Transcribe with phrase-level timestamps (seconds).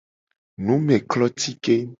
[0.65, 1.75] Numeklotike.